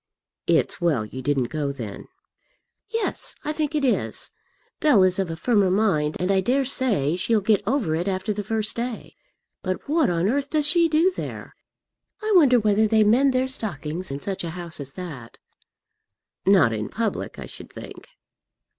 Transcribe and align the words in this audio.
"It's 0.47 0.81
well 0.81 1.05
you 1.05 1.21
didn't 1.21 1.51
go 1.53 1.71
then." 1.71 2.07
"Yes, 2.89 3.35
I 3.45 3.53
think 3.53 3.75
it 3.75 3.85
is. 3.85 4.31
Bell 4.79 5.03
is 5.03 5.19
of 5.19 5.29
a 5.29 5.35
firmer 5.35 5.69
mind, 5.69 6.17
and 6.19 6.31
I 6.31 6.41
dare 6.41 6.65
say 6.65 7.15
she'll 7.15 7.39
get 7.39 7.61
over 7.67 7.93
it 7.95 8.07
after 8.07 8.33
the 8.33 8.43
first 8.43 8.75
day. 8.75 9.15
But 9.61 9.87
what 9.87 10.09
on 10.09 10.27
earth 10.27 10.49
does 10.49 10.65
she 10.65 10.89
do 10.89 11.13
there? 11.15 11.55
I 12.19 12.33
wonder 12.35 12.59
whether 12.59 12.87
they 12.87 13.03
mend 13.03 13.31
their 13.31 13.47
stockings 13.47 14.09
in 14.09 14.19
such 14.21 14.43
a 14.43 14.49
house 14.57 14.79
as 14.79 14.93
that." 14.93 15.37
"Not 16.47 16.73
in 16.73 16.89
public, 16.89 17.37
I 17.37 17.45
should 17.45 17.71
think." 17.71 18.07